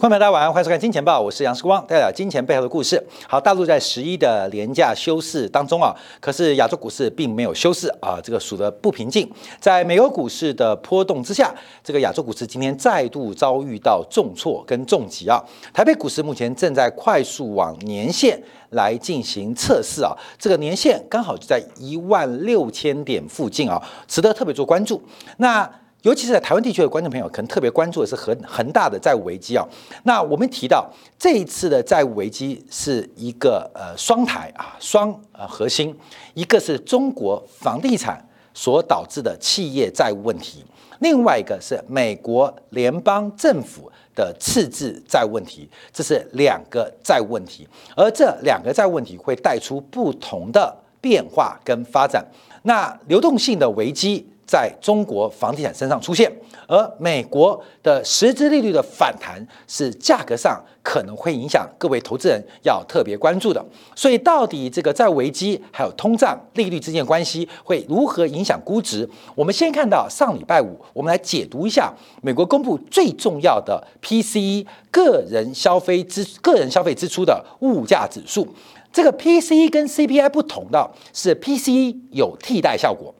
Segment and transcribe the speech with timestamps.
[0.00, 3.04] 观众朋友大家晚上好，欢迎收看《金钱报》，我是杨世光，带来金钱背后的故事。
[3.26, 9.28] 好，大陆在十一的廉价休市当中啊，可是亚洲股市并没有休市啊，这个数的不平静。
[9.58, 15.42] 在美国股市的波动之下，这个亚洲股市今天再度遭遇到重挫跟重击啊。
[15.74, 25.02] 台北股市目前正在快速往年线来进行测试啊，这个年线刚好就在一万六千点附近啊，值得特别做关注。
[25.38, 25.68] 那
[26.08, 29.62] 尤其是在台湾地区的观众朋友，可能特别关注的是恒恒大的债务危机啊。
[30.04, 35.94] 那我们提到这一次的债务危机是一个呃双台啊双呃核心，
[36.32, 40.64] 一个是中国房地产所导致的企业债务问题，
[41.00, 52.26] 另外一个是美国联邦政府的赤字债务问题，这是两个债务问题，而这两个债务问题会带出不同的变化跟发展。
[52.62, 54.26] 那流动性的危机。
[54.48, 56.32] 在中国房地产身上出现，
[56.66, 63.62] 而美国的实质利率的反弹是价格上可能会影响各位投资人要特别关注的。
[63.94, 69.06] 所以，到底这个债务危机还有通胀利率之间的关系会如何影响估值？
[69.34, 71.92] 我们先看到上礼拜五，我们来解读一下
[72.22, 78.48] 美国公布最重要的 PCE 个人消费支个人消费支出的物价指数。
[78.90, 83.14] 这个 PCE 跟 CPI 不同的是，PCE 有替代效果。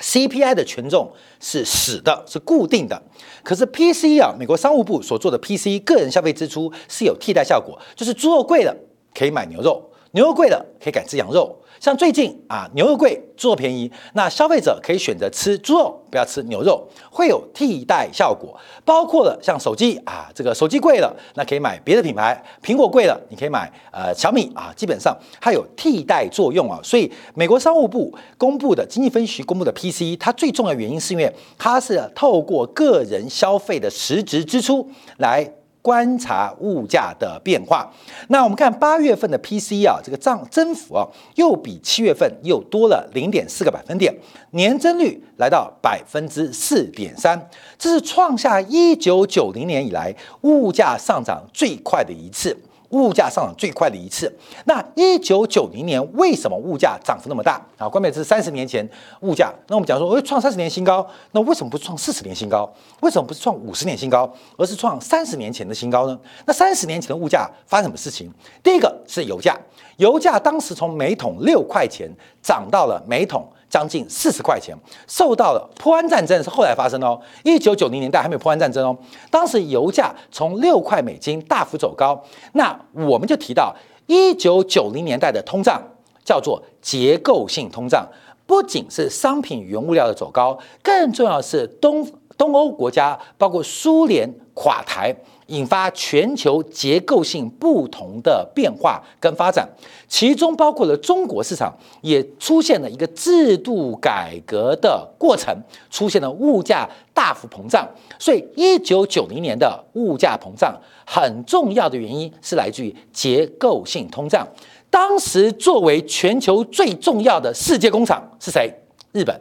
[0.00, 3.00] CPI 的权重是死的，是固定的。
[3.42, 8.76] 可是 PC 啊，美国商务部所做的 PC 个人消费支出是有替代效果，就是猪肉贵了
[9.14, 11.56] 可以买牛肉，牛肉贵了可以改吃羊肉。
[11.80, 18.54] 像最近啊，牛肉贵，猪肉便宜，那消费者可以选择吃猪肉，不要吃牛肉，会有替代效果。
[18.84, 24.70] 包括了像手机啊，这个手机贵了，那可以买别的品牌；苹果贵了，你可以买呃小米啊。
[24.76, 26.78] 基本上它有替代作用啊。
[26.82, 35.50] 所以美国商务部公布的经济分析公布的 PCE，它最重要原因是因为它是透过个人消费的实质支出来。
[35.82, 37.90] 观察物价的变化，
[38.28, 44.14] 那我们看八月份的 P C 啊，这个涨增幅啊，又比七月份又多了零点四个百分点，
[44.50, 47.48] 年增率来到百分之四点三，
[47.78, 52.56] 这是创下一九九零年以来物价上涨最快的一次。
[52.90, 54.32] 物价上涨最快的一次。
[54.66, 57.88] 那一九九零年为什么物价涨幅那么大啊？
[57.88, 58.88] 关键是三十年前
[59.20, 59.52] 物价。
[59.68, 62.70] 那我们讲说，会创三十年新高，那为什么不创四十年新高？
[63.00, 66.18] 为什么不是创五十年新高，而是创三十年前的新高呢？
[66.46, 68.32] 那三十年前的物价发生什么事情？
[68.62, 69.58] 第一个是油价，
[69.96, 72.10] 油价当时从每桶六块钱
[72.42, 73.46] 涨到了每桶。
[73.70, 74.76] 将近四十块钱，
[75.06, 77.18] 受到了破安战争是后来发生的哦。
[77.44, 78.94] 一九九零年代还没有破安战争哦，
[79.30, 82.20] 当时油价从六块美金大幅走高。
[82.54, 83.74] 那我们就提到
[84.06, 85.80] 一九九零年代的通胀
[86.24, 88.06] 叫做结构性通胀，
[88.44, 92.04] 不仅是商品原物料的走高，更重要的是东
[92.40, 95.14] 东欧国家包括苏联垮台。
[95.50, 99.68] 引发全球结构性不同的变化跟发展，
[100.06, 105.52] 其中包括了中国市场也出现了一个制度改革的过程，
[105.90, 107.84] 出现了物价大幅膨胀。
[108.16, 110.72] 所以，一九九零年的物价膨胀
[111.04, 114.46] 很重要的原因是来自于结构性通胀。
[114.88, 118.72] 当时作为全球最重要的世界工厂是谁？
[119.10, 119.40] 日本。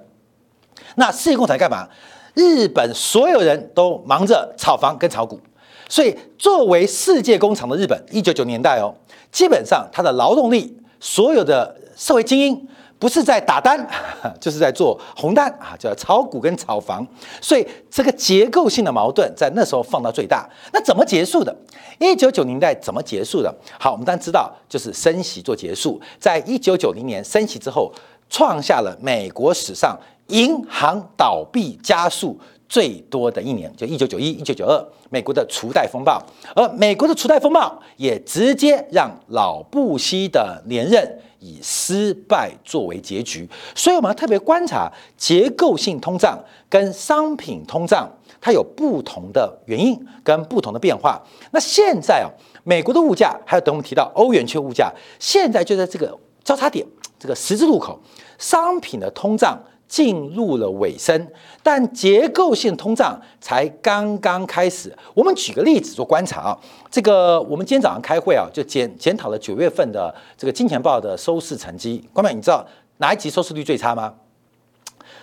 [0.96, 1.88] 那世界工厂干嘛？
[2.34, 5.40] 日本所有人都忙着炒房跟炒股。
[5.88, 8.94] 所以，作为世界工厂的日本，一九九年代哦，
[9.32, 12.68] 基本上它的劳动力，所有的社会精英，
[13.00, 13.88] 不是在打单，
[14.40, 17.04] 就是在做红单啊，叫炒股跟炒房。
[17.42, 20.48] 所以，这个结构性的矛盾在那时候放到最大。
[20.72, 21.56] 那怎么结束的？
[21.98, 23.52] 一九九零年代怎么结束的？
[23.80, 26.00] 好，我们当然知道，就是升息做结束。
[26.20, 27.92] 在一九九零年升息之后，
[28.30, 29.98] 创下了美国史上
[30.30, 32.40] 银行倒闭加速。
[32.70, 34.80] 最多的一年就一九九一、一九九二，
[35.10, 36.22] 美国的储贷风暴，
[36.56, 43.50] 而美国的储贷风暴也直接让老布希的连任以失败作为结局。
[43.74, 44.88] 所以我们要特别观察
[45.18, 46.38] 结构性通胀
[46.70, 48.08] 跟商品通胀，
[48.40, 51.20] 它有不同的原因跟不同的变化。
[51.50, 52.30] 那现在啊，
[52.64, 56.86] 美国的物价，还有等我们提到欧元区物价，现在就在这个交叉点，
[57.18, 58.00] 这个十字路口，
[58.38, 59.60] 商品的通胀。
[59.90, 61.28] 进入了尾声，
[61.62, 64.96] 但结构性通胀才刚刚开始。
[65.16, 66.58] 我们举个例子做观察啊，
[66.90, 72.08] 这个我们今天早上开会啊，就检检讨了九月份的这个金钱报的收视成绩。
[72.14, 72.66] 关妹，你知道
[72.98, 74.14] 哪一集收视率最差吗？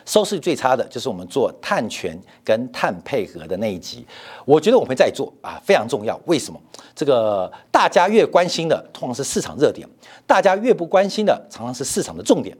[0.04, 4.04] 收视率最差的就是我们做碳权跟碳配合的那一集。
[4.44, 6.20] 我觉得我们会再做啊，非常重要。
[6.26, 6.60] 为什么？
[6.94, 9.88] 这个大家越关心的通常是市场热点，
[10.26, 12.56] 大家越不关心的常常是市场的重点。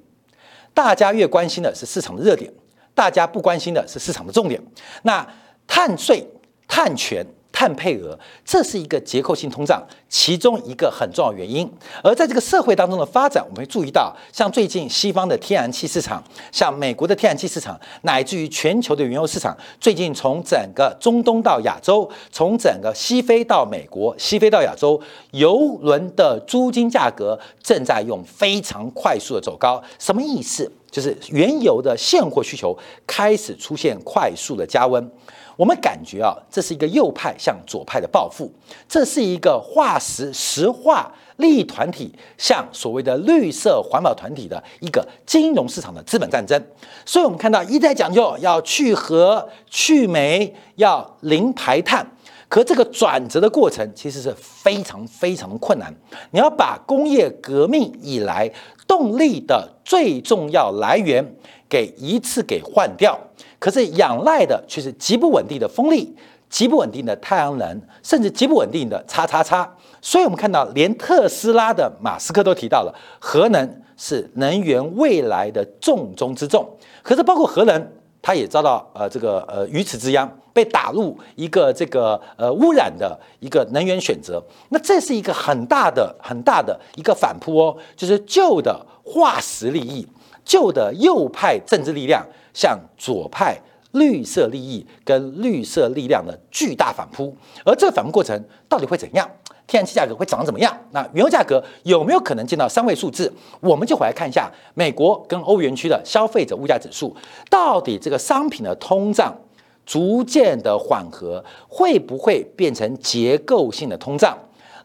[0.77, 2.53] 大家越关心的是市场的热点，
[2.95, 4.63] 大家不关心的是市场的重点。
[5.05, 5.27] 那
[5.67, 6.23] 碳税、
[6.69, 7.25] 碳权、
[7.57, 11.67] 碳配额，这是一个结构性通胀其中一个很重要原因。
[12.05, 16.23] 而在这个社会当中的发展，我们会注意到，像最近西方的天然气市场，
[16.53, 25.01] 像美国的天然气市场，乃至于全球的原油市场，最近从整个中东到亚洲，从整个西非到美国，西非到亚洲，
[25.31, 29.83] 油轮的租金价格正在用非常快速的走高。
[29.99, 30.71] 什么意思？
[30.89, 32.75] 就是原油的现货需求
[33.07, 35.11] 开始出现快速的加温。
[35.57, 38.53] 我们感觉啊，这是一个右派向左派的报复，
[38.87, 46.63] 这是一个化石石化利益团体向所谓的绿色环保团体的一个金融市场的资本战争。
[47.05, 52.07] 所以，我们看到一再讲究要去核、去煤、要零排碳，
[52.49, 55.95] 可这个转折的过程其实是非常非常困难。
[56.33, 58.51] 你要把工业革命以来
[58.87, 61.25] 动力的最重要来源
[61.69, 63.19] 给一次给换掉。
[63.59, 66.15] 可是仰赖的却是极不稳定的风力、
[66.49, 69.77] 极不稳定的太阳能，甚至极不稳定的叉叉叉。
[70.03, 76.69] 所以，我们看到连特斯拉的马斯克都提到了核能是能源未来的重中之重。
[77.03, 77.85] 可是，包括核能，
[78.23, 84.41] 它也遭到呃这个呃鱼池之殃，被打入一个这个呃污染的一个能源选择。
[84.69, 90.07] 那这是一个很大的很大的一个反扑哦，就是旧的化石利益、
[90.47, 92.25] 旧的右派政治力量。
[92.57, 93.55] 向左派
[93.93, 99.31] 绿色利益跟绿色力量的巨大反扑，而这反扑过程到底会怎样？
[99.67, 100.75] 天然气价格会涨怎么样？
[100.93, 103.31] 那原油价格有没有可能见到三位数字？
[103.61, 107.15] 我们就回来看一下美国跟欧元区的消费者物价指数，
[107.51, 109.37] 到底这个商品的通胀
[109.85, 114.35] 逐渐的缓和，会不会变成结构性的通胀？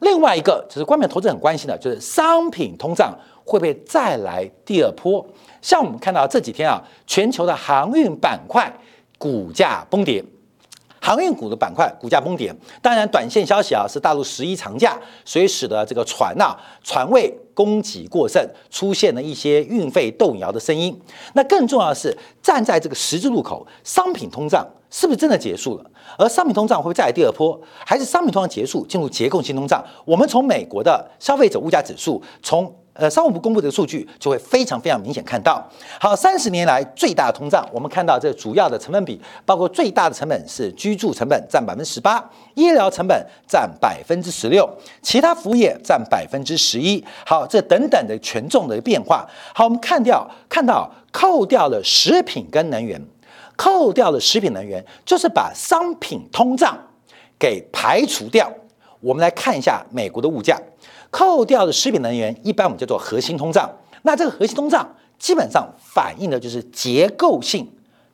[0.01, 5.25] 另外一个就是官媒投资很关心的，就是商品通胀会不会再来第二波？
[5.61, 8.71] 像我们看到这几天啊，全球的航运板块
[9.17, 10.23] 股价崩跌，
[10.99, 12.53] 航运股的板块股价崩跌。
[12.81, 20.99] 当然，短线消息啊是大陆十一长假，所以使得这个船呐船位供给过剩，出现了一些运费动摇的声音。
[21.33, 25.85] 那更重要的是，站在这个十字路口，商品通胀是不是真的结束了？
[26.17, 27.59] 而商品通胀会不会再来第二波？
[27.85, 29.83] 还是商品通胀结束，进入结构性通胀？
[30.05, 35.67] 我们从美国的消费者物价指数，从呃，商务部公布的数据就会非常非常明显看到。
[35.99, 44.69] 好，三十年来最大的通胀，我们看到这主要的成本比，包括最大的成本是居住成本占百分之十八，医疗成本占百分之十六，
[45.01, 47.03] 其他服务业占百分之十一。
[47.25, 49.27] 好，这等等的权重的变化。
[49.55, 53.03] 好，我们看掉看到扣掉了食品跟能源，
[53.55, 56.77] 扣掉了食品能源，就是把商品通胀
[57.39, 58.47] 给排除掉。
[58.99, 60.61] 我们来看一下美国的物价。
[61.11, 63.69] 扣掉的食品能源，一般我们叫做核心通胀。
[64.01, 67.69] 那这个核心通胀基本上反映的就是结构性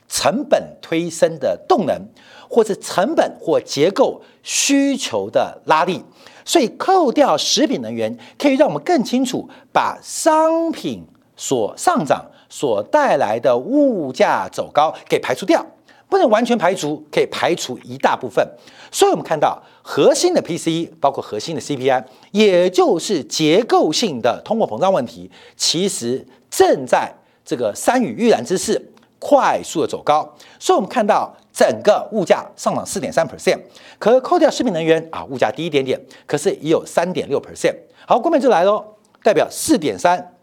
[0.10, 2.02] 成本推升的动能，
[2.50, 6.04] 或是成本或结构需求的拉力。
[6.44, 11.06] 所以扣掉食品能源，可以让我们更清楚把商品
[11.36, 15.66] 所上涨所带来的物价走高给排除掉。
[16.10, 18.48] 不能完全排除，可以排除一大部分。
[18.92, 27.14] 所以，我们看到核心的 PCE，包括核心的 CPI，也就是结构性的通货膨胀问题，其实正在
[27.46, 30.36] 这个山雨欲来之势，快速的走高。
[30.60, 33.60] 所以，我们看到整个物价上涨四点三 percent，
[33.98, 37.76] 可扣掉食品能源啊，物价低一点点，可是也有三点六 percent。
[38.06, 40.36] 好，关键就来喽，代表四点三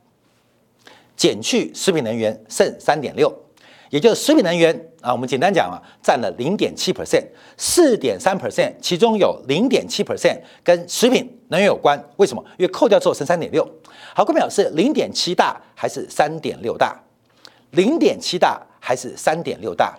[1.17, 3.44] 减去食品能源剩三点六。
[3.91, 7.25] 也就是食品能源啊，我们简单讲啊，占了零点七 percent，
[7.57, 12.03] 四点三 percent，其中有零点七 percent 跟食品能源有关。
[12.17, 12.45] 为什么？
[12.57, 13.69] 因为扣掉之后剩三点六。
[14.15, 16.99] 好，各位表示零点七大还是三点六大？
[17.73, 19.97] 零点七大还是三点六大？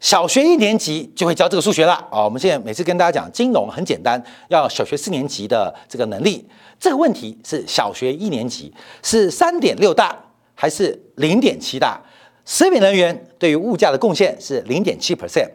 [0.00, 2.24] 小学一年级就会教这个数学了啊！
[2.24, 6.44] 我们现在每次跟大家讲金融很简单，要小学四年级的这个能力。
[6.80, 10.18] 这个问题是小学一年级是三点六大
[10.56, 12.00] 还是零点七大？
[12.44, 15.48] 食品能源对于物价的贡献是零点七 percent，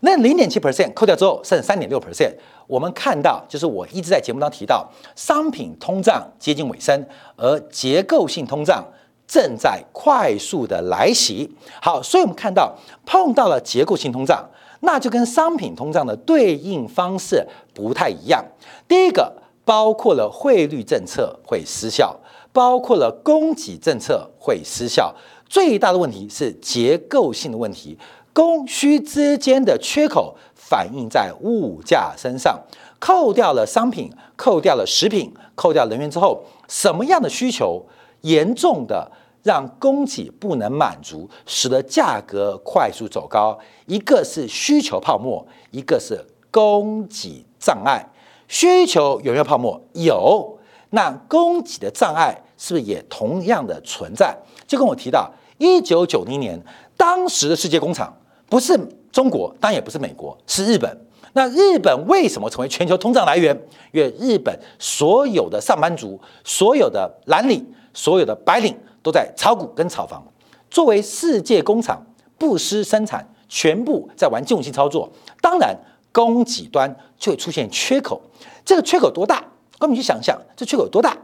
[0.00, 2.32] 那零点七 percent 扣掉之后剩三点六 percent。
[2.66, 7.04] 我们看到，就是我一直在节目当中提到，商品通胀接近尾声，
[7.36, 8.86] 而结构性通胀
[9.26, 11.52] 正在快速的来袭。
[11.82, 14.48] 好，所以我们看到碰到了结构性通胀，
[14.80, 17.44] 那就跟商品通胀的对应方式
[17.74, 18.44] 不太一样。
[18.88, 19.30] 第一个
[19.64, 22.18] 包括了汇率政策会失效，
[22.52, 25.14] 包括了供给政策会失效。
[25.50, 27.98] 最大的问题是结构性的问题，
[28.32, 32.56] 供需之间的缺口反映在物价身上。
[33.00, 37.84] 扣掉了商品，扣掉了食品，扣掉能源之后，什么样的需求
[38.20, 39.10] 严重的
[39.42, 43.58] 让供给不能满足，使得价格快速走高？
[43.86, 48.06] 一个是需求泡沫，一个是供给障碍。
[48.46, 49.80] 需求有没有泡沫？
[49.94, 50.58] 有。
[50.90, 54.36] 那供给的障碍是不是也同样的存在？
[54.66, 56.58] 就跟我提到，一九九零年
[56.96, 58.16] 当时的世界工厂
[58.48, 58.78] 不是
[59.12, 60.90] 中国，当然也不是美国，是日本。
[61.34, 63.54] 那日本为什么成为全球通胀来源？
[63.92, 70.26] 因为日本所有的上班族、所有的蓝领、所有的白领都在炒股跟炒房。
[70.70, 72.04] 作为世界工厂，
[72.38, 75.12] 不失生产，全部在玩金融性操作。
[75.42, 75.76] 当然，
[76.10, 78.20] 供给端就会出现缺口。
[78.64, 79.44] 这个缺口多大？
[79.78, 81.16] 我们去想象，这缺口多大？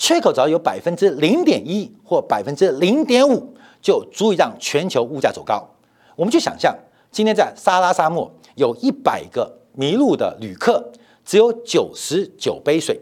[0.00, 5.62] 缺口只要有百分之零点一或百分之零点五，就足以让全球物价走高。
[6.16, 6.74] 我们去想象，
[7.12, 8.32] 今天在撒拉沙漠。
[8.54, 10.90] 有一百个迷路的旅客，
[11.22, 12.98] 只有九十九杯水，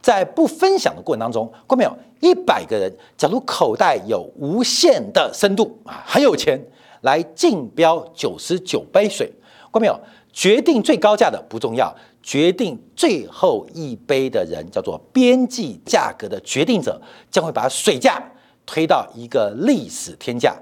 [0.00, 1.92] 在不分享的过程当中，看没有？
[2.20, 6.64] 一百个人，假如口袋有无限的深度啊，很有钱，
[7.00, 9.32] 来竞标九十九杯水，
[9.72, 10.00] 看没有？
[10.32, 11.92] 决定最高价的不重要，
[12.26, 18.20] 决定最后一杯的人叫做边际价格的决定者，将会把水价
[18.66, 20.56] 推到一个历史天价。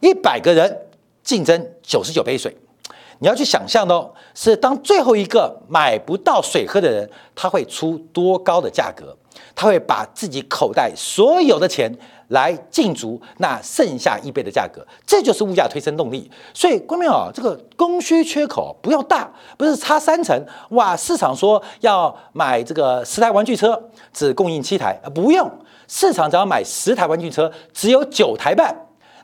[0.00, 0.74] 一百个人
[1.22, 2.56] 竞争九十九杯水。
[3.18, 9.14] 你要去想象哦，是当最后一个买不到水喝的人，他会出多高的价格？
[9.54, 11.92] 他会把自己口袋所有的钱
[12.28, 16.30] 来竞逐那剩下一倍的价格，这就是物价推升动力。
[16.54, 20.96] 所以，关明啊，这个供需缺口不要大，不是差三成哇！
[20.96, 25.50] 市场说要买这个十台玩具车，只供应七台，不用，
[25.86, 28.74] 市场只要买十台玩具车，只有九台半。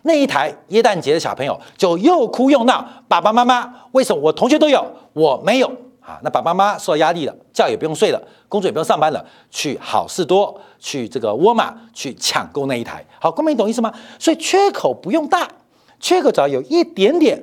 [0.02, 5.70] 那一台耶诞节的小朋友就又哭又闹，爸爸妈妈为什么我同学都有我没有
[6.08, 6.18] 啊？
[6.22, 13.04] 那爸爸妈妈受到压力了，觉也不用睡了，工作也不用上班了，去好事多，去这个沃尔玛去抢购那一台。
[13.20, 13.92] 好，各位懂意思吗？
[14.18, 15.46] 所以缺口不用大，
[16.00, 17.38] 缺口只要有一点点，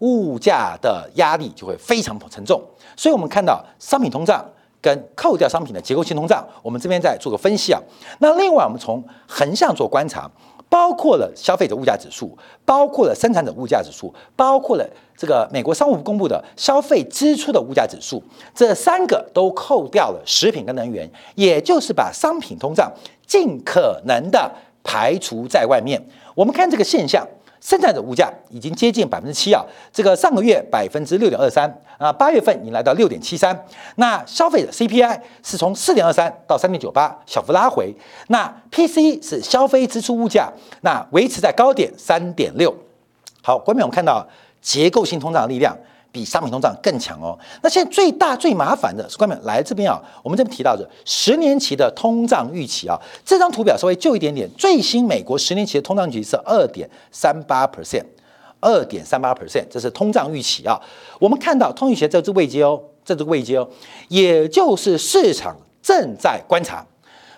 [0.00, 2.60] 物价的压力就会非常沉重。
[2.96, 4.44] 所以我们看到商品通胀
[4.80, 7.80] 跟扣掉商品的结构性通胀，我们这边再做个分析啊。
[8.18, 10.28] 那另外我们从横向做观察。
[10.68, 18.22] 包括了消费者物价指数，包括了生产者物价指数，包括了这个美国商务部公布的消费支出的物价指数，
[18.54, 22.92] 这三个都扣掉了食品跟能源，也就是把商品通胀
[23.26, 24.50] 尽可能的
[24.82, 26.02] 排除在外面。
[26.34, 27.26] 我们看这个现象。
[27.60, 33.64] 生产者物价已经接近百分之七啊，这个上个月百分之六点二三啊，八月份已经来到六点七三。
[33.96, 37.94] 那消费者 CPI 是从四点二三到三点九八，小幅拉回。
[38.28, 42.74] 那 PCE 是消费支出物价，那维持在高点三点六。
[43.42, 44.26] 好，关面我们看到
[44.60, 45.76] 结构性通胀的力量。
[46.10, 47.38] 比商品通胀更强哦。
[47.62, 58.04] 那现在最大最麻烦的是，关面来这边啊，我们这边提到的十年期的通胀预期啊，这张图表稍微旧一点点，最新美国十年期的通胀预期是二点三八 percent，
[58.60, 60.80] 二点三八 percent，这是通胀预期啊。
[61.18, 63.68] 我们看到通预期这只位阶哦，这只位阶哦，
[64.08, 66.84] 也就是市场正在观察，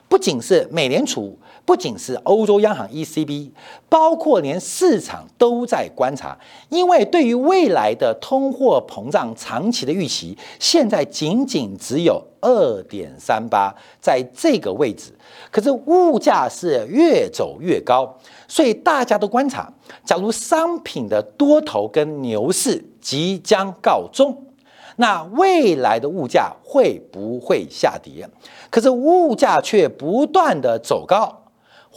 [0.08, 1.38] 不仅是美联储。
[1.64, 3.50] 不仅是欧洲央行 ECB，
[3.88, 6.36] 包括连市场都在观察，
[6.68, 15.12] 因为对于未来的通货膨胀长期的预期，现在仅仅只有二点三八，在这个位置，
[15.50, 19.72] 可是物价是越走越高，所以大家都观察，
[20.04, 24.46] 假如商品的多头跟牛市即将告终，
[24.96, 28.28] 那未来的物价会不会下跌？
[28.70, 31.39] 可是物价却不断的走高。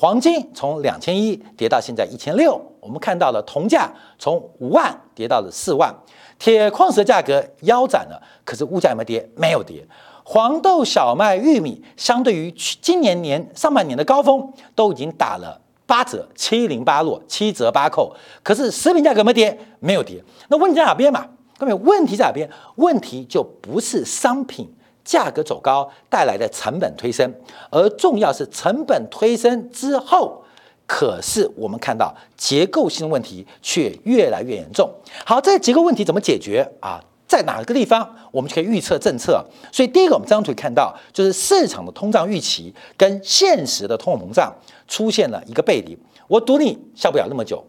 [0.04, 5.96] 黄金从两千一跌到现在一千六，我们看到了铜价从五万跌到了四万，
[6.38, 9.30] 铁矿石的价格腰斩了，可是物价有没有跌？
[9.38, 9.88] 没有跌。
[10.26, 18.14] 黄豆、小麦、玉米相对于去今年年上半年的高峰都已经打了八折，七零八落，七折八扣。
[18.44, 19.58] 可是食品价格没跌？
[19.80, 20.22] 没有跌。
[20.50, 21.26] 那问题在哪边嘛？
[21.58, 22.50] 各位，问题在哪边？
[22.76, 24.70] 问题就不是商品。
[25.04, 27.34] 价格走高带来的成本推升，
[27.70, 30.44] 而重要是成本推升之后，
[30.86, 34.90] 可是我们看到结构性的问题却越来越严重。
[35.26, 37.00] 好，这结构问题怎么解决啊？
[37.26, 39.44] 在哪个地方我们就可以预测政策？
[39.72, 44.54] 所以第一个，我们这张图看到就是市场的通胀预期跟现实的通货膨胀
[44.88, 45.98] 出现了一个背离。
[46.28, 47.64] 我赌你笑不了那么久。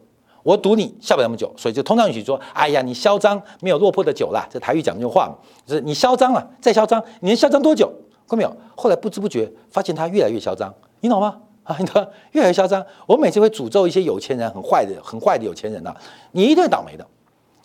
[0.44, 5.34] 我赌你笑不了那么久，所以就通常语说：“哎呀，你嚣张没有落魄的久了。”这台语讲这话嘛，
[5.66, 7.92] 就是你嚣张了，再嚣张，你能嚣张多久？
[8.28, 8.56] 看没有？
[8.76, 11.40] 后来不知不觉发现他越来越嚣张，你懂吗？
[11.64, 12.06] 啊，你懂？
[12.32, 12.84] 越来越嚣张。
[13.06, 15.94] 我每次会诅咒一些有钱人，很坏的、很坏的有钱人呐，
[16.32, 17.06] 你一定会倒霉的，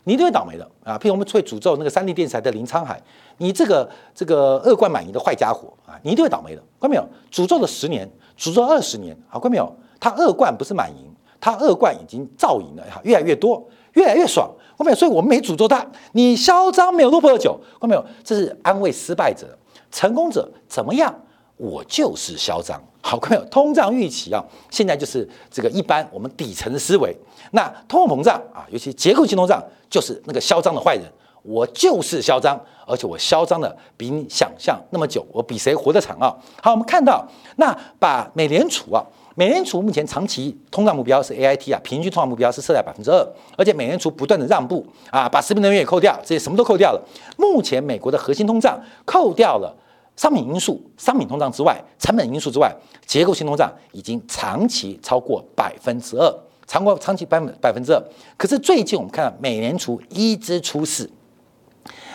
[0.05, 0.97] 你一定会倒霉的啊！
[0.97, 3.01] 譬如我们会诅咒那个三立电视台的林沧海，
[3.39, 6.61] 你这个这个恶贯满盈的坏家伙啊，你一定会倒霉的。
[6.79, 7.05] 看到没有？
[7.29, 9.75] 诅咒了十年，诅咒二十年，好，看到没有？
[9.99, 11.08] 他恶贯不是满盈。
[11.39, 14.49] 他恶贯已经造赢了，哈，越来越多，越来越爽。
[14.77, 15.85] 我没有，所以我们没诅咒他。
[16.13, 19.47] 你嚣张没有落魄的久，我没有，这是安慰失败者。
[19.91, 21.13] 成功者怎么样？
[21.57, 22.81] 我就是嚣张。
[23.01, 27.15] 好，各位，通胀预期啊，现在就是这个一般我们底层的思维。
[27.51, 31.03] 那通货膨胀啊，尤其结构性通胀，就是那个嚣张的坏人。
[31.41, 36.35] 我就是嚣张，而且我嚣张的比你想象那么久，我比谁活得长啊？
[36.61, 39.03] 好，我们看到那把美联储啊，
[39.39, 47.01] 美联储目前长期通胀目标是 A I T 啊，平均通胀目标是设在百分之二，而且美联储不断的让步啊，把食品能源也扣掉，这些什么都扣掉了。
[47.37, 49.73] 目前美国的核心通胀扣掉了
[50.17, 52.69] 商品因素、商品通胀之外，成本因素之外，
[53.05, 58.03] 结构性通胀已经长期超过百分之二，超过长期百分百分之二。
[58.35, 61.09] 可是最近我们看到美联储一枝出世。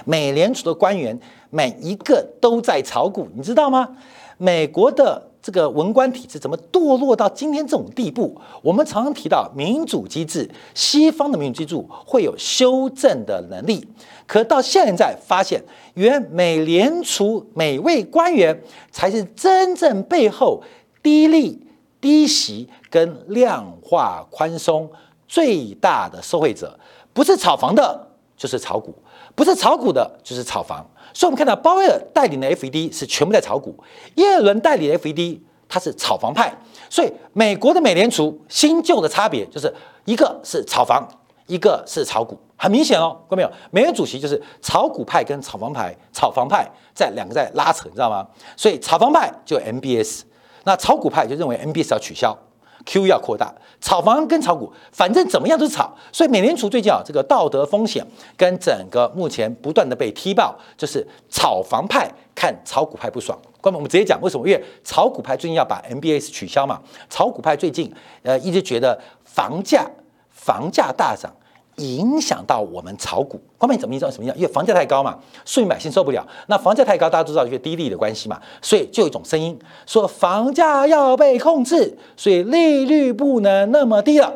[0.05, 3.97] 美联储的官员每一个都在炒股，你知道吗？
[4.37, 8.41] 美国的这个文官体制怎么堕落到今天这种地步？
[8.63, 13.87] 我们常常提到民主机制，西方的民主机制会有修正的能力，
[14.27, 18.59] 可到现在发现，原美联储每位官员
[18.91, 20.63] 才是真正背后
[21.03, 21.61] 低利、
[22.01, 24.91] 低息跟量化宽松
[25.29, 26.81] 最大的受惠者，
[27.13, 28.95] 不是炒房的，就是炒股。
[29.35, 30.89] 不是炒股的，就是炒房。
[31.15, 33.75] 所以，我们看到鲍威尔带领的 FED 是全部在炒股，
[34.17, 36.53] 耶伦带领的 FED 他是炒房派。
[36.91, 39.73] 所以，美国的美联储新旧的差别就是
[40.05, 41.09] 一个是炒房，
[41.47, 43.51] 一个是炒股，很明显哦，看到没有？
[43.71, 48.27] 美联主席就是炒股派跟炒房派，炒房派在两个在拉扯，你知道吗？
[48.57, 50.23] 所以，炒房派就 MBS，
[50.65, 52.37] 那炒股派就认为 MBS 要取消。
[52.87, 55.95] Q 要扩大，炒房跟炒股，反正怎么样都是炒。
[56.13, 63.39] 所以美联储最近啊，这个道德风险跟整个目前不断的被踢爆，就是炒房派看炒股派不爽。
[63.61, 64.47] 关，我们直接讲为什么？
[64.47, 66.81] 因为炒股派最近要把 MBS 取消嘛。
[67.09, 67.93] 炒股派最近
[68.23, 69.91] 呃一直觉得房价
[70.29, 71.33] 房价大涨。
[71.77, 74.11] 影响到我们炒股，后面怎么影响？
[74.11, 74.37] 什么样？
[74.37, 76.27] 因为房价太高嘛，庶民百姓受不了。
[76.47, 84.33] 那房价太高，大家都知道，因为低利的关系嘛，所以就有一种声音说房价要被控制，所以利率不能那么低了。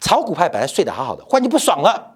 [0.00, 2.14] 炒股派本来睡得好好的，忽然就不爽了，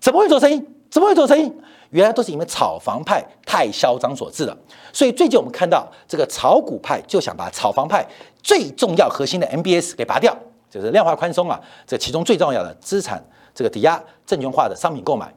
[0.00, 0.64] 怎么会做声音？
[0.90, 1.52] 怎么会做声音？
[1.90, 4.56] 原来都是因为炒房派太嚣张所致的。
[4.92, 8.04] 所以最近我们看到这个炒股派就想把炒房派
[8.42, 10.36] 最重要核心的 MBS 给拔掉，
[10.70, 13.24] 就是量化宽松啊，这其中最重要的资产。
[13.54, 15.32] 这个抵押证券化的商品购买，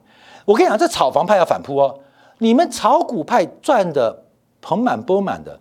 [0.45, 1.99] 我跟你讲，这炒房派要反扑哦。
[2.39, 4.23] 你们炒股派赚的
[4.61, 5.59] 盆满钵满的，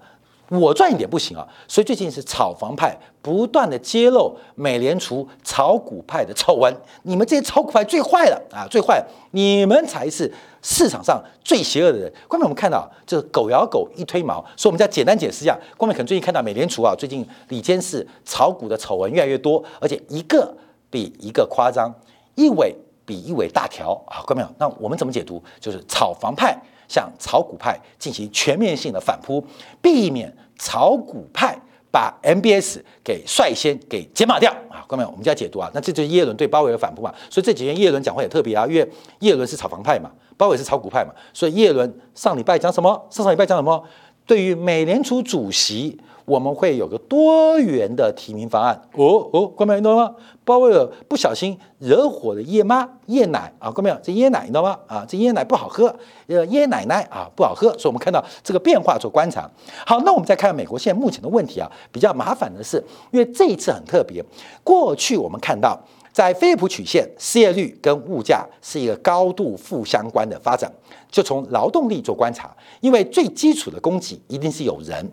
[0.48, 1.46] 我赚一点不行啊。
[1.66, 6.74] 所以最近是炒房派不断的揭露美联储炒股派的丑闻。
[7.02, 9.02] 你们这些炒股派最坏了啊，最坏！
[9.30, 12.12] 你们才是市场上最邪恶的人。
[12.28, 14.44] 光面我们看到，就是狗咬狗一推毛。
[14.56, 20.54] 所以我们再简单解释一下，光面可能最近看到美联储啊，最近里间是炒股的丑闻越来越多，而且一个
[20.90, 21.92] 比一个夸张。
[22.36, 22.72] 一尾
[23.04, 24.48] 比一尾大条啊，各位没有？
[24.58, 25.42] 那我们怎么解读？
[25.58, 29.44] 就是炒房派向炒股派进行全面性的反扑，
[29.82, 31.58] 避免炒股派
[31.90, 35.10] 把 MBS 给率先给解码掉啊，各位朋友？
[35.10, 37.12] 我们就要解读啊，那这就是耶伦对鲍威尔反扑嘛。
[37.30, 38.88] 所以这几天耶伦讲话也特别啊，因为
[39.20, 43.06] 耶伦是炒房派嘛，鲍威尔是炒股派嘛，所以耶伦上礼拜讲什么？
[43.10, 43.82] 上上礼拜讲什么？
[44.26, 45.98] 对于美联储主席。
[46.26, 49.78] 我们会有个多元的提名方案哦哦，关没有？
[49.78, 50.12] 你懂吗？
[50.44, 53.96] 鲍威尔不小心惹火了叶妈叶奶啊，关没有？
[54.02, 54.76] 这椰奶你知道吗？
[54.88, 55.86] 啊，这椰奶不好喝，
[56.26, 59.48] 呃，椰奶奶啊不好喝，所以我们看到这个变化做观察。
[59.86, 64.20] 好，那我们再看美国现在目前的问题啊，比较麻烦的是，因为这一次很特别，
[64.64, 65.78] 过去我们看到
[66.16, 70.72] 在菲利普曲线，失业率跟物价是一个高度负相关的发展，
[71.10, 75.06] 就从劳动力做观察，因为最基础的供给一定是有人。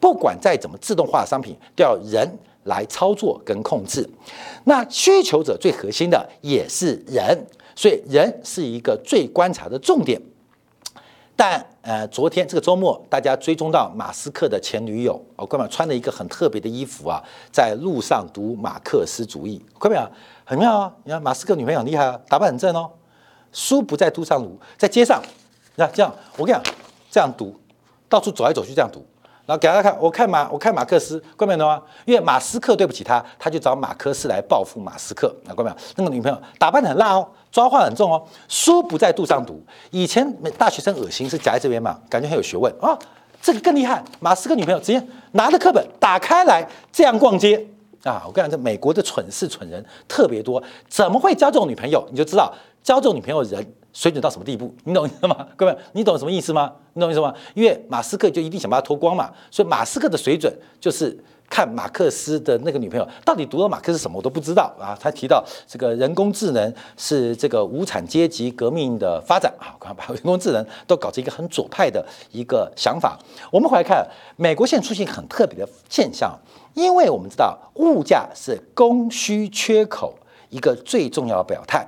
[0.00, 2.26] 不管再怎么自动化的商品，都要人
[2.64, 4.08] 来操作跟控制。
[4.64, 10.18] 那需求者最核心的也是人，所以人是一个最观察的重点。
[11.38, 19.98] 但呃，昨天这个周末，大家追踪到马斯克的前女友哦，哥们穿了一个很特别的衣服啊，在路上读马克思主义，哥们
[20.48, 20.92] 很妙啊！
[21.02, 22.88] 你看马斯克女朋友很厉害啊，打扮很正哦。
[23.52, 25.20] 书不在肚上读，在街上，
[25.74, 26.74] 那这样我跟你讲，
[27.10, 27.58] 这样读，
[28.08, 29.04] 到处走来走去这样读。
[29.44, 31.82] 然后给大家看，我看马，我看马克思，关没有吗？
[32.04, 35.34] 因为马斯克对不起他，他就找马克思来报复马斯克。
[35.48, 35.74] 啊，关没？
[35.96, 39.60] 那个女朋友打扮的很辣哦，抓话很重哦，书不在肚上读。
[39.90, 42.96] 以前大学生恶心是夹在这边嘛，感觉很有学问啊。
[43.42, 47.66] 这个更厉害，马斯克女朋友直接拿着课本打开来这样逛街
[48.06, 48.22] 啊！
[48.26, 52.06] 我跟你讲，这美国的蠢事蠢人特别多，怎么会交这种女朋友？
[52.10, 53.74] 你就知道交这种女朋友人。
[53.96, 54.74] 水准到什么地步？
[54.84, 55.48] 你懂意思吗？
[55.56, 56.70] 各位，你懂什么意思吗？
[56.92, 57.34] 你懂意思吗？
[57.54, 64.94] 因为马斯克就一定想把它脱光嘛，所以马斯克的水准就是看马克思的那个女朋友，到底读了马克思什么我都不知道啊。
[65.00, 73.18] 他提到这个人工智能是这个无产阶级革命的发展啊，把人工智能都搞成一个很左派的一个想法。
[73.50, 76.38] 我们回来看，美国现在出现很特别的现象，
[76.76, 80.14] 因为我们知道物价是供需缺口
[80.50, 81.86] 一个最重要的表态。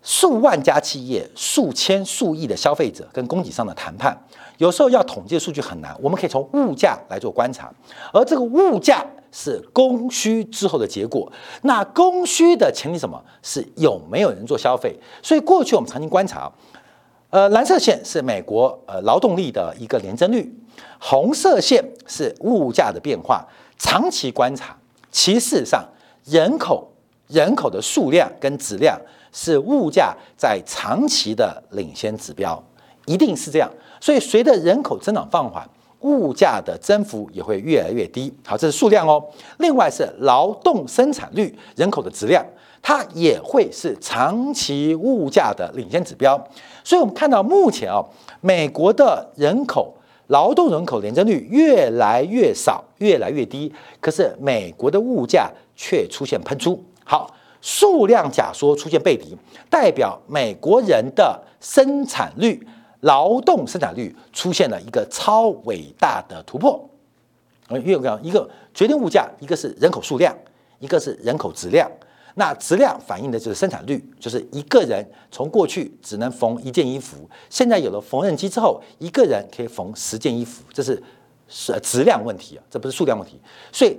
[0.00, 4.16] 数万家企业、数千数亿的消费者跟供给商的谈判，
[4.58, 5.94] 有时候要统计数据很难。
[6.00, 7.70] 我们可以从物价来做观察，
[8.12, 11.30] 而这个物价是供需之后的结果。
[11.62, 13.22] 那供需的前提什么？
[13.42, 14.96] 是有没有人做消费？
[15.20, 16.50] 所以过去我们曾经观察，
[17.30, 20.50] 呃，蓝色线是美国呃劳动力的一个年增率，
[20.98, 23.44] 红色线是物价的变化。
[23.80, 24.76] 长期观察，
[25.10, 25.84] 其事实上
[26.24, 26.88] 人口
[27.26, 28.96] 人口的数量跟质量。
[29.32, 32.60] 是物价在长期的领先指标，
[33.06, 33.70] 一定是这样。
[34.00, 35.64] 所以随着人口增长放缓，
[36.00, 38.36] 物价的增幅也会越来越低。
[38.44, 39.24] 好，这是数量哦。
[39.58, 42.44] 另外是劳动生产率、人口的质量，
[42.82, 46.36] 它也会是长期物价的领先指标。
[46.82, 48.04] 所以我们看到目前啊，
[48.40, 49.94] 美国的人口
[50.30, 53.72] 劳动人口年增率越来越少，越来越低。
[54.00, 56.82] 可是美国的物价却出现喷出。
[57.04, 57.36] 好。
[57.62, 59.36] 数量假说出现背离，
[59.68, 62.66] 代表美国人的生产率、
[63.00, 66.88] 劳动生产率出现了一个超伟大的突破。
[67.68, 70.34] 因为我讲一个决定物价，一个是人口数量，
[70.78, 71.86] 一个是人口质量。
[72.34, 81.02] 那质量反映的就是生产率，就是一个人从过去只能缝一件衣服，现在有了缝纫机之后，一个人可以缝十件衣服，这是
[81.48, 83.40] 是质量问题啊，这不是数量问题。
[83.72, 83.96] 所以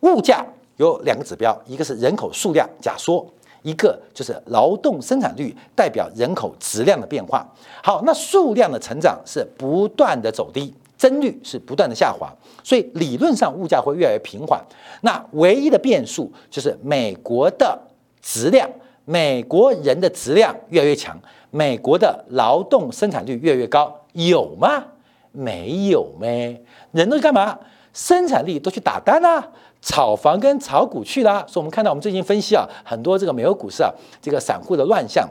[0.00, 0.46] 物价。
[0.78, 3.24] 有两个指标，一个是人口数量假说，
[3.62, 7.46] 一个就是劳动生产率代表人口质量的变化。
[7.84, 14.64] 好，那数量的成长是不断的走低，增率是不断的下滑，所以理论上物价会越来越平缓。
[15.00, 17.76] 那唯一的变数就是美国的
[18.20, 18.70] 质量，
[19.04, 24.84] 美国人的质量越来越强，美国的劳动生产率越来越高，有吗？
[25.32, 26.62] 没有咩？
[26.92, 27.58] 人都干嘛？
[27.92, 29.48] 生产力都去打单啊！
[29.80, 35.28] 炒房跟炒股去啦，所以我们看到我们最近分析啊，很多这个美国股市啊，这个散户的乱象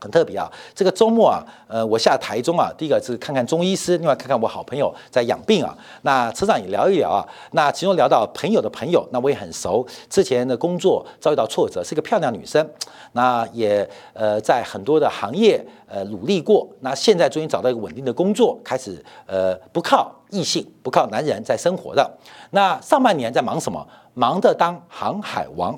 [0.00, 0.50] 很特别啊。
[0.74, 5.76] 这个周末啊，呃，我下台中啊，第一个是看看中医师，另外看看我好朋友在养病啊。
[6.02, 12.66] 那车上也聊一聊啊，那其中聊到朋友的朋友，那我也很熟，之前的工作遭遇到挫折，是个漂亮女生，
[13.12, 20.10] 那也呃在很多的行业呃努力过，那现在终于找到一个稳定的工作，开始呃不靠。
[20.30, 22.08] 异性不靠男人在生活的，
[22.52, 23.84] 那上半年在忙什么？
[24.14, 25.76] 忙着当航海王。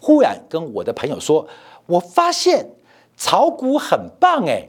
[0.00, 1.46] 忽然跟我的朋友说，
[1.84, 2.66] 我发现
[3.20, 4.66] 炒股很棒哎，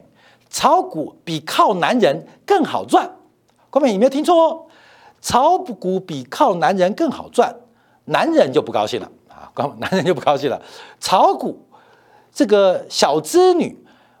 [0.50, 3.10] 炒股比靠男人更好赚。
[3.70, 4.66] 各位，你没有听错哦，
[5.22, 7.56] 炒股比靠男人更好赚，
[8.04, 9.48] 男人就不高兴了啊！
[9.78, 10.60] 男人就不高兴了，
[11.00, 11.66] 炒股
[12.30, 13.74] 这个小资女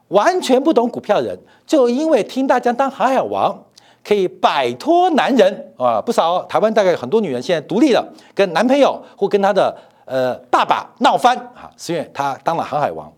[0.08, 3.64] 完全不懂股票人，就因为听大家当航海王。
[4.04, 9.72] 可以摆脱男人啊，不少台湾大概很多女人现在独立了，跟男朋友或跟她的
[10.06, 13.12] 呃爸爸闹翻啊，是因为她当了航海王。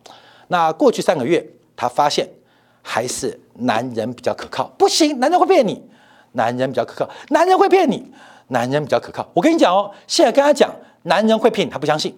[0.49, 1.45] 那过去三个月，
[1.77, 2.29] 他发现
[2.83, 4.67] 还是男人比较可靠。
[4.79, 5.83] 不行，男人会骗你，
[6.33, 8.11] 男人比较可靠，男人会骗你，
[8.49, 9.29] 男人比较可靠。
[9.35, 12.15] 我跟你讲哦，现在跟他讲男人会骗你，他不相信，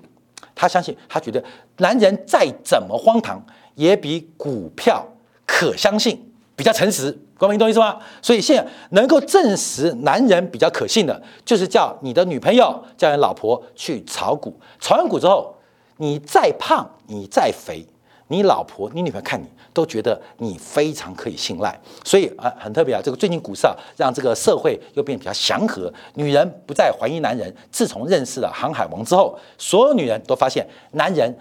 [0.54, 1.42] 他相信，他觉得
[1.78, 5.06] 男人再怎么荒唐，也比股票
[5.46, 7.16] 可相信，比较诚实。
[7.38, 7.98] 光明懂意思吗？
[8.22, 14.58] 所以现在能够证实男人比较可信的，就是叫你的女朋友、叫你老婆去炒股。
[14.80, 15.54] 炒完股之后，
[15.98, 17.86] 你再胖、你再肥，
[18.28, 21.78] 你老婆、你女朋友看你都觉得你非常可以信赖。
[22.04, 27.54] 所以啊，很特别啊，这个最近股市啊，让这个社会又变比较祥和，女人不再怀疑男人。
[27.70, 31.32] 自从认识了航海王之后，所有女人都发现男人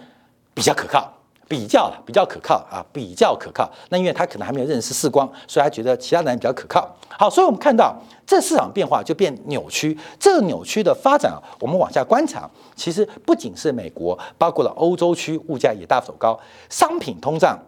[0.54, 1.12] 比较可靠。
[1.48, 3.70] 比较比较可靠啊，比较可靠。
[3.90, 6.88] 那因为他可能还没有认识世光，所以他觉得其他男人比较可靠。
[7.08, 9.96] 好，所以我们看到这市场变化就变扭曲。
[10.18, 17.58] 这个扭曲的发展啊，我们往下观察，其实不仅是美国，包括了欧洲区，物价也大幅走高，商品通胀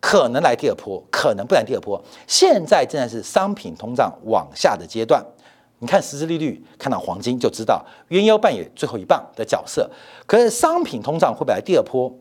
[0.00, 2.02] 可能来第二波，可能不来第二波。
[2.26, 5.24] 现在正在是商品通胀往下的阶段。
[5.78, 9.88] 你看实质利率，看到黄金就知道，原油扮演最后一棒的角色。
[10.26, 12.12] 可是商品通胀会不会来第二波？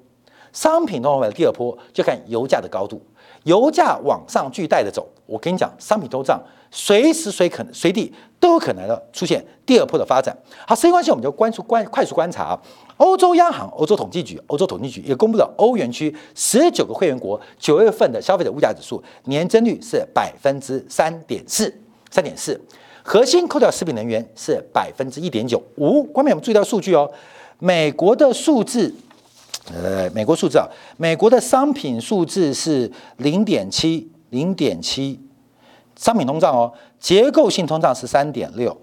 [0.58, 3.00] 商品通胀的第二波就看油价的高度，
[3.44, 6.42] 油价往上巨带的走，我跟你讲，商品通胀
[6.72, 10.36] 随时随可随地都有可能的出现第二波的发展。
[10.66, 12.60] 好，时间关系，我们就关注关快速观察。
[12.98, 21.72] 欧洲央行、欧洲统计局、欧洲统计局也公布了欧元区十九个会员国九月份的消费者物价指数年增率是百分之三点四，
[22.10, 22.60] 三点四。
[23.04, 26.02] 核心扣掉食品能源是百分之一点九五。
[26.02, 27.08] 关面我们注意到数据哦，
[27.60, 28.92] 美国的数字，
[29.74, 35.20] 呃，美国数字啊，美国的商品数字是零点七，零点七，
[35.96, 38.78] 商品通胀哦，结构性通胀是三点六。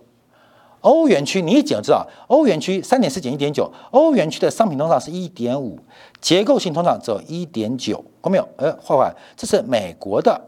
[0.81, 5.79] 欧元区你一讲就知道，欧元区三点四减一点九，欧元区的商品通胀是一点五，
[6.21, 8.05] 结构性通胀只有一点九。
[8.23, 8.47] 看没有？
[8.57, 10.39] 呃，坏坏，这是美国的，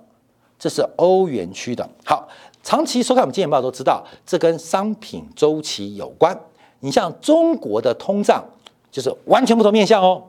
[0.58, 1.88] 这是欧元区的。
[2.04, 2.28] 好，
[2.62, 6.38] 长期收看我们《金钱报》都知道，这跟商品周期有关。
[6.80, 8.44] 你像中国的通胀，
[8.96, 10.22] 就是完全不同面向哦。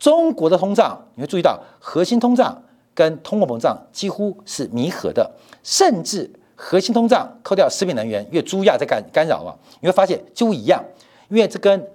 [0.00, 2.60] 中国的通胀，你会注意到核心通胀
[2.92, 5.30] 跟通货膨胀几乎是弥合的，
[5.62, 6.28] 甚至。
[6.60, 10.84] 核心通胀扣掉食品能源，因为猪价在干干扰啊，你会发现几乎一样，
[11.28, 11.88] 因为这跟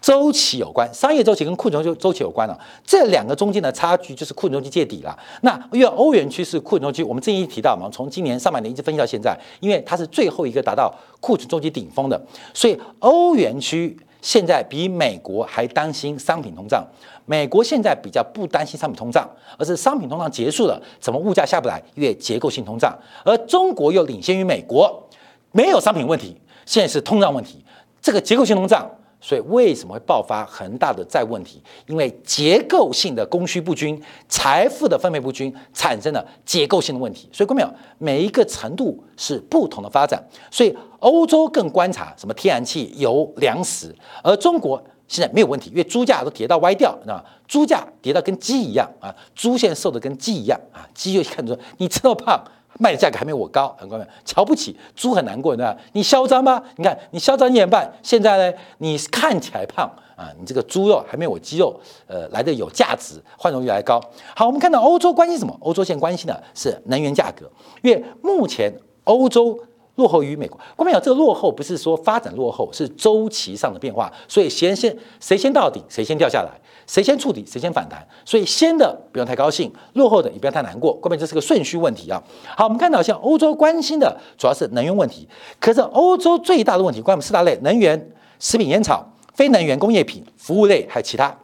[0.00, 2.58] 周期有关，商业周期跟库存周周期有关了。
[2.82, 5.14] 这两个中间的差距就是库存周期见底了。
[5.42, 12.18] 那因为欧元区是库存周期，我们之前一提到嘛，从今年上半年一直分析到现在，因为它是最后一个达到库存周期顶峰的，
[12.54, 16.86] 所以欧元区现在比美国还担心商品通胀。
[17.26, 21.80] 美国现在比较不担心商品通胀，而是商品通胀结束了，怎么物价下不来？
[21.94, 25.08] 因为结构性通胀，而中国又领先于美国，
[25.52, 27.64] 没有商品问题，现在是通胀问题。
[28.02, 31.62] 这个结构性通胀，所以为什么会爆发恒大的债务问题？
[31.86, 37.28] 因为结构性的供需不均、财富的分配不均，产生了结构性的问题。
[37.32, 40.22] 所以，各位有每一个程度是不同的发展。
[40.50, 44.82] 所以，欧洲更观察什么天然气、油、粮食，而中国。
[45.06, 52.40] 现在没有问题，因为猪价都跌到歪掉，那猪价跌到跟鸡一样啊，猪现在瘦的跟鸡一样啊，鸡就看着你这么胖，
[52.78, 55.76] 卖的价格还没我高，很关键，瞧不起猪很难过，对吧？
[55.92, 56.62] 你嚣张吗？
[56.76, 64.00] 你看你嚣张一年半，现在呢，你看起来胖啊，你这个猪肉还没有我鸡肉呃来的有价值，换容越来越高。
[64.36, 65.56] 好，我们看到欧洲关心什么？
[65.60, 67.50] 欧洲现在关心的是能源价格，
[67.82, 68.72] 因为目前
[69.04, 69.58] 欧洲。
[69.96, 74.10] 落后于美国，关键有这个落后不是说发展落后，是周期上的变化。
[74.26, 76.50] 所以先先谁先到顶，谁先掉下来，
[76.86, 78.06] 谁先触底，谁先反弹。
[78.24, 80.94] 所以先的不用太高兴，落后的也不要太难过。
[80.94, 82.22] 关键这是个顺序问题啊。
[82.56, 91.36] 好，我们看到像欧洲关心的主要是能源问题，可是欧洲最大的问题，关于四大类：能源、食品、烟草、非能源工业品、服务类，还有其他。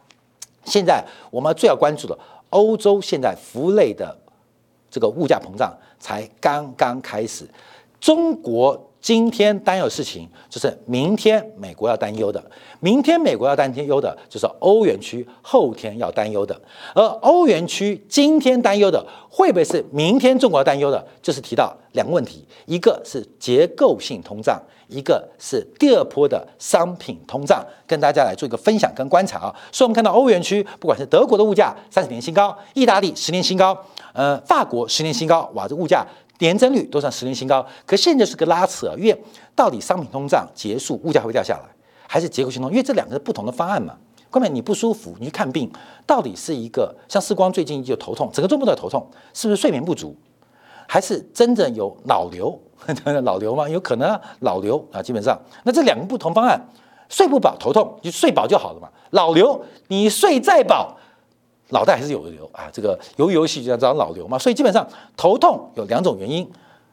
[0.65, 2.19] 现在我们最要关注的，
[2.51, 4.17] 欧洲现在服务类的
[4.91, 7.47] 这个物价膨胀才刚刚开始。
[8.01, 12.41] 中国今天担忧的事情，就是明天美国要担忧的；
[12.81, 16.61] 明天美国要担忧的，就是欧元区后天要担忧的。
[16.95, 21.07] 而欧元区今天担忧的，会不会是明天中国要担忧的？
[21.23, 27.65] 就是提到两个问题：一个是结构性通胀，一个是第二波的商品通胀。
[27.87, 29.55] 跟大家来做一个分享跟观察啊。
[29.71, 33.77] 所以，我们看到欧元区，不管是德国的物价三十年新高，意大利十年新高，
[34.13, 36.05] 呃，法国十年新高，哇，这物价。
[36.39, 39.23] 年增率都上十年新高，可现在是个拉扯，因为
[39.55, 41.65] 到底商品通胀结束，物价会掉下来，
[42.07, 42.71] 还是结构性通？
[42.71, 43.95] 因为这两个是不同的方案嘛。
[44.29, 45.71] 关键你不舒服，你去看病，
[46.05, 50.15] 到底是一个像世光最近就头痛，整个周末都在头痛，是不是睡眠不足，
[50.87, 52.59] 还是真正有脑瘤？
[53.23, 53.67] 脑瘤吗？
[53.67, 55.01] 有可能啊脑瘤啊。
[55.01, 56.61] 基本上，那这两个不同方案，
[57.09, 58.89] 睡不饱头痛，就睡饱就好了嘛。
[59.13, 60.99] 脑瘤，你睡再饱。
[61.71, 66.49] 脑袋还是有的瘤啊，这个由于游戏就要找脑瘤嘛，所以基本上头痛有两种原因。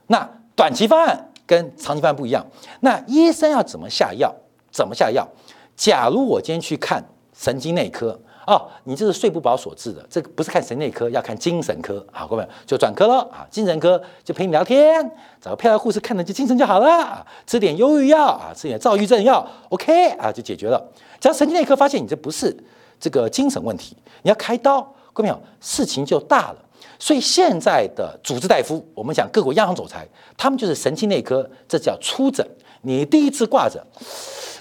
[0.07, 2.45] 那短期方案跟长期方案不一样。
[2.81, 4.33] 那医生要怎么下药？
[4.71, 5.27] 怎么下药？
[5.75, 7.03] 假如我今天去看
[7.35, 12.05] 神经内科哦，你这是睡不饱所致的，这个不是看神内科，要看精神科。
[12.11, 15.01] 好，各位就转科了啊，精神科就陪你聊天，
[15.39, 20.83] 找个漂亮护士看着就精神就好了啊，吃点忧郁药啊，吃点躁郁症药，OK 啊，就解决了。
[21.19, 22.55] 只要神经内科发现你这不是。
[23.03, 26.55] 这个精神问题，你要开刀，各位朋友，事情就大了。
[26.97, 32.47] 所以现在的主治大夫，我们讲各国央行总裁，他们就是神经内科，这叫初诊。
[32.81, 33.85] 你第一次挂着，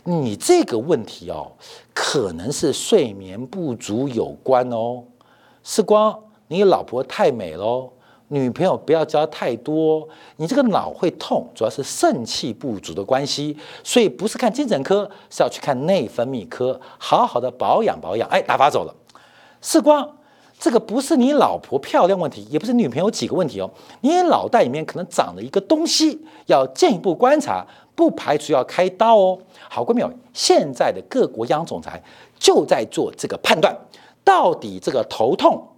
[0.03, 1.53] 你这个问题哦，
[1.95, 5.05] 可能是睡眠不足有关哦。
[5.63, 7.93] 是光你老婆太美喽。
[8.33, 18.27] 女朋友不要交太多，你这个脑会痛，主要是肾气不足的关系，所以不是看精神科，是要去看内分泌科，好好的保养保养。
[18.31, 18.95] 哎，打发走了。
[19.61, 20.17] 世光，
[20.59, 29.39] 这个不是你老婆漂亮问题，也不是女朋友几个问题哦，你脑袋里面可能长了一个东西，要进一步观察，不排除要开刀哦。
[29.69, 32.03] 好，各位朋友，现在的各国央总裁
[32.39, 33.77] 就在做这个判断，
[34.25, 35.69] 到底这个头痛。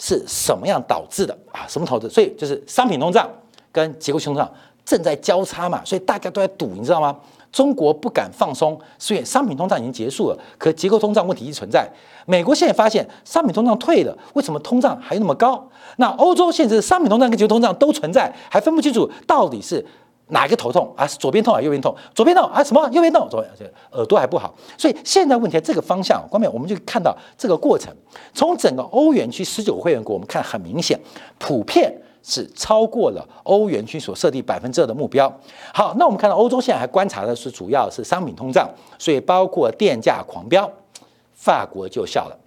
[0.00, 1.68] 是什么样导致的啊？
[1.68, 2.08] 什么投资？
[2.08, 3.28] 所以就是商品通胀
[3.70, 4.50] 跟结构性通胀
[4.84, 7.14] 正在交叉嘛，所以大家都在赌，你知道吗？
[7.52, 11.86] 中国不敢放松，虽然商品通胀已经结束了，可结构通胀问题一直存在。
[12.24, 15.68] 美国现在发现商品通胀退了，为什么通胀还那么高？
[15.96, 19.84] 那欧洲现在商品通胀跟结构通胀都存在，还分不清楚到底是
[20.30, 21.06] 哪一个头痛啊？
[21.06, 21.94] 左边痛啊右边痛？
[22.14, 22.62] 左边痛啊？
[22.62, 22.88] 什么？
[22.90, 23.28] 右边痛？
[23.28, 23.44] 左
[23.92, 24.54] 耳朵还不好。
[24.78, 27.94] 所以现在问题这个方向，光面我们就看到这个过程。
[28.32, 30.98] 从整个欧元区十九会员国，我们看很明显，
[31.38, 35.32] 普遍是超过了欧元区所设定百分之二的目标。
[35.74, 40.70] 好，那我们看到欧洲现在还观察的是主要是商品通胀，所以包括电价狂飙，
[41.34, 42.38] 法国就笑了，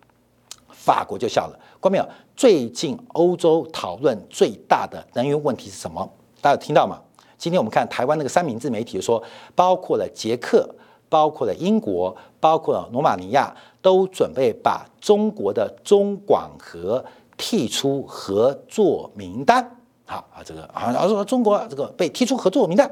[0.69, 1.59] 法国就笑了。
[1.79, 2.07] 关没有？
[2.35, 6.09] 最近欧洲讨论最大的能源问题是什么？
[6.41, 6.99] 大家有听到吗？
[7.43, 9.21] 今天我们看台湾那个三明治媒体说，
[9.53, 10.65] 包括了捷克、
[11.09, 17.03] 包括了英国、包括了罗马尼亚，都准备把中国的中广核
[17.37, 19.61] 剔出合作名单。
[20.05, 22.87] 好啊，这个啊，说中国这个被踢出合作名单，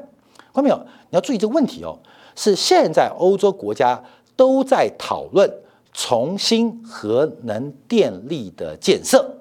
[0.54, 0.76] 看到没有？
[1.10, 1.98] 你要注意这个问题哦，
[2.36, 4.04] 是现在欧洲国家
[4.36, 5.50] 都在讨论
[5.94, 9.38] 重新核能电力的建设。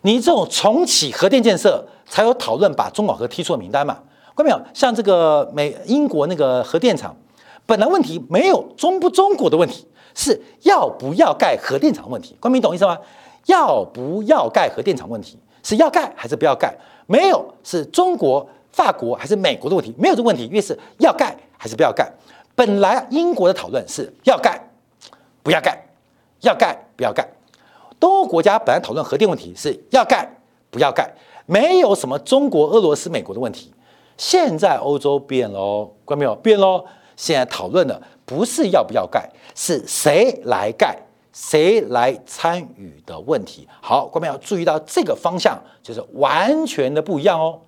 [0.00, 1.86] 你这种重启核电建设。
[2.12, 3.94] 才有讨论把中广核踢出名单嘛？
[4.36, 4.60] 看到没有？
[4.74, 7.16] 像这个美英国那个核电厂，
[7.64, 12.36] 本来问题没有中不中国的问题，是要不要盖核电厂问题。
[12.38, 12.98] 关明懂意思吗？
[13.46, 16.76] 要不要盖核电厂问题是要盖还是不要盖？
[17.06, 19.94] 没有是中国、法国还是美国的问题？
[19.96, 22.12] 没有这个问题，越是要盖还是不要盖。
[22.54, 24.62] 本来英国的讨论是要盖，
[25.42, 25.82] 不要盖，
[26.40, 27.26] 要盖不要盖。
[27.98, 30.30] 东欧国家本来讨论核电问题是要盖，
[30.70, 31.10] 不要盖。
[31.46, 33.72] 没有什么中国、俄罗斯、美国的问题，
[34.16, 36.84] 现在欧洲变喽，关没有变喽？
[37.16, 40.96] 现在讨论的不是要不要盖，是谁来盖、
[41.32, 43.68] 谁来参与的问题。
[43.80, 47.60] 好，关没有注意到这个方向，就是完全的不一样哦，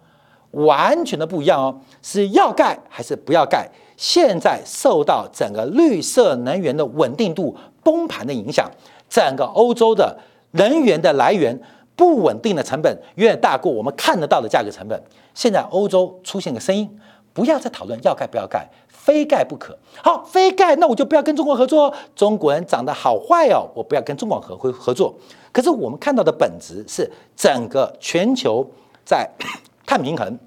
[0.53, 3.69] 完全的不一样哦，是要盖还是不要盖？
[3.97, 8.71] 现在受到整个绿色能源的稳定度崩盘的影响，
[9.09, 10.19] 整个欧洲的
[10.53, 11.61] 能源的来源。
[11.97, 15.01] 不稳定的成本远远大过我们看得到的价格成本。
[15.35, 16.99] 现在欧洲出现个声音，
[17.33, 19.79] 不要再讨论要盖不要盖，非盖不可。
[20.03, 21.93] 好，非盖，那我就不要跟中国合作。
[22.17, 25.15] 中国人长得好坏哦，我不要跟中国合合合作。
[25.53, 28.69] 可是我们看到的本质是，整个全球
[29.05, 29.29] 在
[29.87, 30.39] 碳平衡、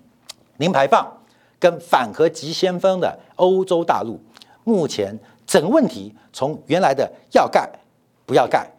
[0.57, 1.05] 零排放
[1.59, 4.19] 跟反核急先锋的欧洲大陆，
[4.63, 7.69] 目前整个问题从原来的要盖
[8.25, 8.69] 不要盖。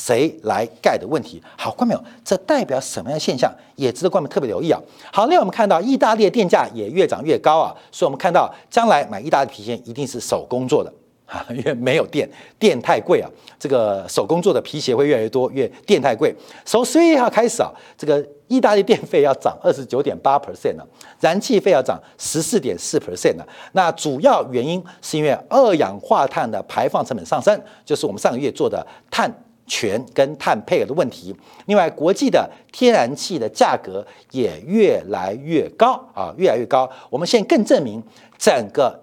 [0.00, 1.42] 谁来盖的问题？
[1.58, 2.02] 好，关没有？
[2.24, 3.52] 这代表什么样的现象？
[3.76, 4.80] 也值得关们特别留意啊。
[5.12, 10.90] 好，另外我们看到意大利的电价也越涨越高啊，所以我们看到将来买意大利皮鞋一定是手工做的
[11.26, 13.28] 啊， 因为没有电，电太贵啊。
[13.58, 16.34] 这个手工做的皮鞋会越来越多，越电太贵。
[16.64, 20.86] 从十月一号开始啊，这个意大利电费要涨二十九点八 percent 了，
[21.20, 23.46] 燃气费要涨十四点四 percent 了。
[23.72, 29.30] 那主要原因是因为二氧化碳的排放成本上升，就是我们上个月做的碳。
[29.70, 31.32] 权跟碳配额的问题，
[31.66, 36.90] 另外国际的天然气的价格也越来越高啊，越来越高。
[37.08, 38.02] 我们现在更证明，
[38.36, 39.00] 整个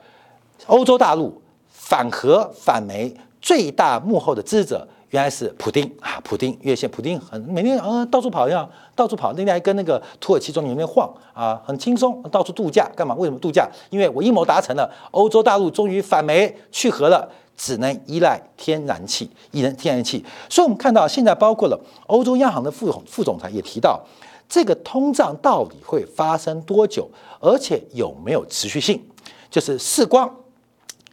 [0.66, 6.52] 欧洲大陆反核反煤最大幕后的支持者，原来是普丁啊，普丁。
[6.62, 13.16] 因为现普丁很每天啊到处跑一样，到处跑，那天还跟那个土耳其总理那边晃啊，很轻松，到处度假干嘛？
[13.16, 13.66] 为什么度假？
[13.90, 17.30] 因为我阴谋达成了，欧洲大陆终于反煤去核了。
[17.58, 20.24] 只能依赖天然气，依赖天然气。
[20.48, 24.02] 所以，我们看到现在包括了欧洲央行的副总副总裁也提到，
[24.48, 27.10] 这个通胀到底会发生多久，
[27.41, 29.04] 而且有没有持续性？
[29.50, 30.34] 就是世光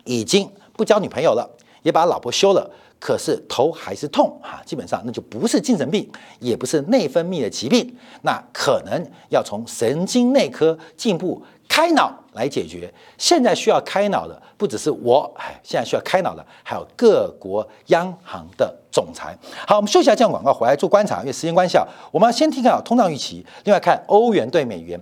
[0.05, 1.49] 已经不交女朋友了，
[1.83, 4.61] 也把老婆休了，可是头还是痛啊。
[4.67, 6.07] 基本上那就不是精神病，
[6.41, 11.43] 也不是内分泌的疾病，那可能要从神经内科进步。
[11.69, 19.37] 开脑来解决，现在需要开脑的不只是我，哎，现在需要开脑的还有各国央行的总裁。
[19.67, 25.01] 好，我们休息一下，这样广告回来做观察，因为时间关系啊，我们要先听看通胀预期，另外看欧元对美元。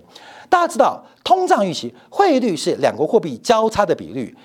[0.49, 4.35] 大家知道，通胀预期汇率是两国货币交叉的比率，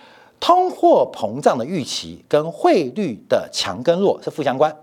[0.41, 4.75] 通货膨胀的预期跟汇率的强跟弱是负相关，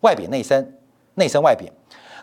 [0.00, 0.72] 外贬内升，
[1.14, 1.72] 内升外贬。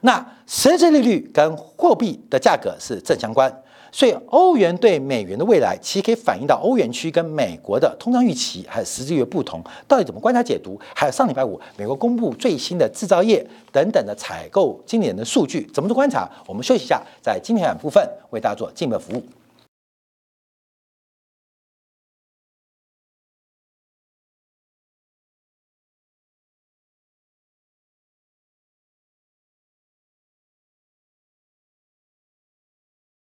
[0.02, 3.64] 那实际利率跟货币的价格是正相关。
[3.92, 10.80] 所以，欧元对美元的未来，其实可以反映到欧元区跟美国的通胀预期，还有实际的不同，到底怎么观察解读？
[10.96, 16.30] 还有上礼拜五，美国公布最新的制造业等等的采购经理人的数据，怎么做观察？
[16.48, 19.24] 我们休息一下，在今天晚部分为大家做进一步服务。